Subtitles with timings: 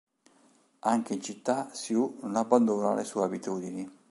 [0.79, 3.87] Anche in città, Sue non abbandona le sue abitudini.